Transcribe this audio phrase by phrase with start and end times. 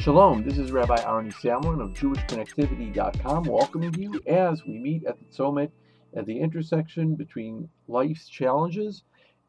[0.00, 5.26] Shalom, this is Rabbi Arnie Samlin of JewishConnectivity.com welcoming you as we meet at the
[5.26, 5.70] Tzomet
[6.16, 9.02] at the intersection between life's challenges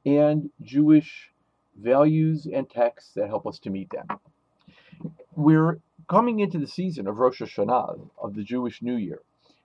[0.05, 1.31] and Jewish
[1.79, 4.19] values and texts that help us to meet them.
[5.37, 9.21] We're coming into the season of Rosh Hashanah, of the Jewish New Year.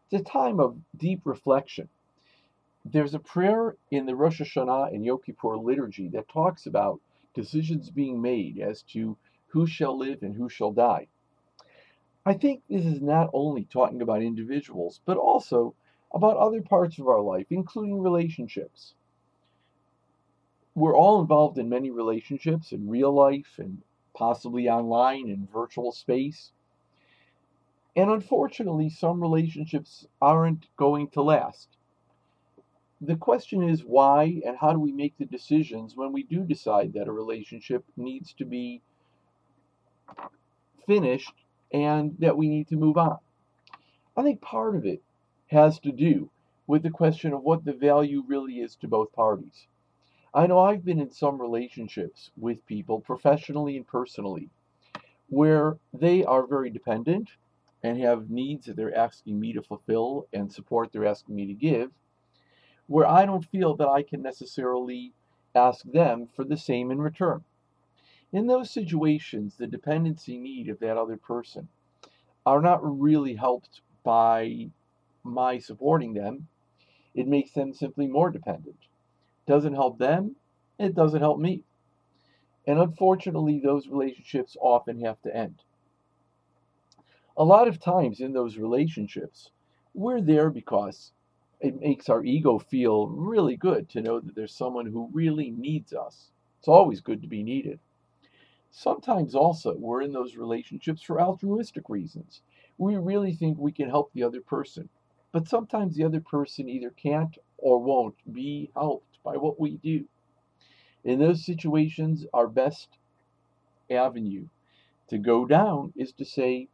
[0.08, 1.88] It's a time of deep reflection.
[2.84, 7.00] There's a prayer in the Rosh Hashanah and Yom Kippur liturgy that talks about
[7.34, 9.16] decisions being made as to
[9.56, 11.08] who shall live and who shall die.
[12.26, 15.74] I think this is not only talking about individuals, but also
[16.12, 18.92] about other parts of our life, including relationships.
[20.74, 23.80] We're all involved in many relationships in real life and
[24.12, 26.52] possibly online in virtual space.
[27.96, 31.78] And unfortunately, some relationships aren't going to last.
[33.00, 36.92] The question is why and how do we make the decisions when we do decide
[36.92, 38.82] that a relationship needs to be
[40.86, 41.32] finished
[41.72, 43.18] and that we need to move on.
[44.16, 45.02] I think part of it
[45.48, 46.30] has to do
[46.66, 49.66] with the question of what the value really is to both parties.
[50.34, 54.50] I know I've been in some relationships with people, professionally and personally,
[55.28, 57.30] where they are very dependent
[57.82, 61.54] and have needs that they're asking me to fulfill and support they're asking me to
[61.54, 61.90] give,
[62.86, 65.12] where I don't feel that I can necessarily
[65.54, 67.42] ask them for the same in return.
[68.32, 71.68] In those situations, the dependency need of that other person
[72.44, 74.70] are not really helped by
[75.22, 76.48] my supporting them.
[77.14, 78.88] It makes them simply more dependent.
[79.46, 80.36] Doesn't help them,
[80.78, 81.62] it doesn't help me.
[82.66, 85.62] And unfortunately, those relationships often have to end.
[87.36, 89.50] A lot of times in those relationships,
[89.94, 91.12] we're there because
[91.60, 95.92] it makes our ego feel really good to know that there's someone who really needs
[95.92, 96.30] us.
[96.58, 97.78] It's always good to be needed.
[98.70, 102.42] Sometimes also we're in those relationships for altruistic reasons.
[102.78, 104.88] We really think we can help the other person.
[105.32, 110.06] But sometimes the other person either can't or won't be helped by what we do.
[111.04, 112.98] In those situations, our best
[113.90, 114.48] avenue
[115.08, 116.68] to go down is to say,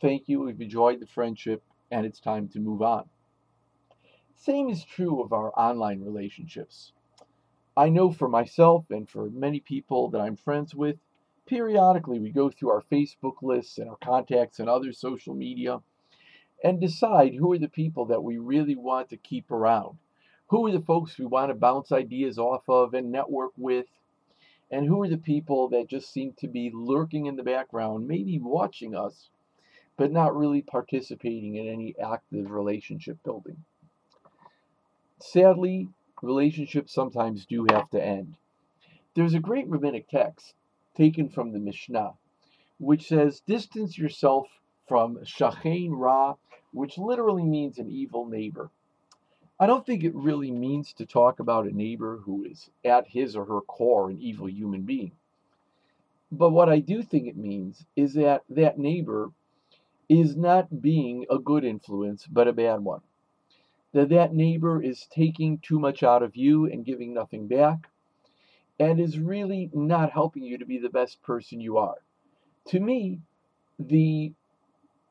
[0.00, 3.08] Thank you, we've enjoyed the friendship, and it's time to move on.
[4.34, 6.92] Same is true of our online relationships.
[7.76, 10.96] I know for myself and for many people that I'm friends with,
[11.46, 15.80] periodically we go through our Facebook lists and our contacts and other social media
[16.62, 19.98] and decide who are the people that we really want to keep around.
[20.48, 23.86] Who are the folks we want to bounce ideas off of and network with?
[24.70, 28.38] And who are the people that just seem to be lurking in the background, maybe
[28.38, 29.28] watching us,
[29.96, 33.64] but not really participating in any active relationship building?
[35.20, 35.88] Sadly,
[36.22, 38.36] relationships sometimes do have to end.
[39.14, 40.54] There's a great rabbinic text
[40.94, 42.14] taken from the Mishnah,
[42.78, 44.48] which says, Distance yourself
[44.86, 46.34] from Shachain Ra,
[46.72, 48.70] which literally means an evil neighbor.
[49.58, 53.36] I don't think it really means to talk about a neighbor who is at his
[53.36, 55.12] or her core an evil human being.
[56.32, 59.30] But what I do think it means is that that neighbor
[60.08, 63.02] is not being a good influence, but a bad one.
[63.92, 67.88] That that neighbor is taking too much out of you and giving nothing back
[68.78, 71.98] and is really not helping you to be the best person you are.
[72.68, 73.20] To me,
[73.78, 74.32] the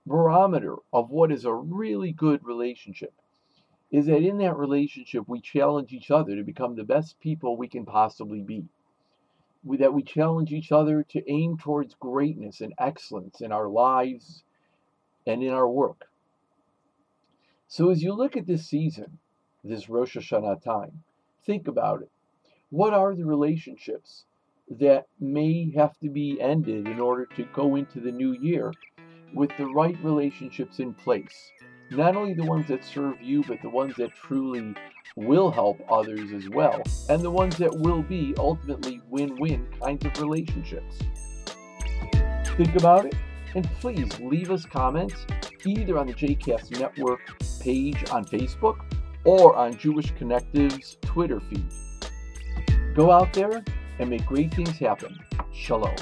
[0.05, 3.13] barometer of what is a really good relationship
[3.91, 7.67] is that in that relationship we challenge each other to become the best people we
[7.67, 8.65] can possibly be.
[9.63, 14.43] We, that we challenge each other to aim towards greatness and excellence in our lives
[15.25, 16.09] and in our work.
[17.67, 19.19] So as you look at this season,
[19.63, 21.03] this Rosh Hashanah time,
[21.45, 22.09] think about it
[22.73, 24.25] what are the relationships
[24.67, 28.73] that may have to be ended in order to go into the new year
[29.35, 31.51] with the right relationships in place?
[31.91, 34.73] Not only the ones that serve you, but the ones that truly
[35.15, 40.03] will help others as well, and the ones that will be ultimately win win kinds
[40.03, 40.97] of relationships.
[42.57, 43.15] Think about it,
[43.53, 45.27] and please leave us comments
[45.63, 47.21] either on the JCast Network
[47.59, 48.79] page on Facebook
[49.25, 51.69] or on Jewish Connective's Twitter feed.
[52.93, 53.63] Go out there
[53.97, 55.17] and make great things happen.
[55.51, 55.95] Shalom.